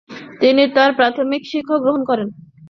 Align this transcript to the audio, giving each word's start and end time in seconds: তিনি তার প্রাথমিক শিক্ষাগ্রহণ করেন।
তিনি 0.41 0.63
তার 0.75 0.89
প্রাথমিক 0.99 1.41
শিক্ষাগ্রহণ 1.51 2.01
করেন। 2.09 2.27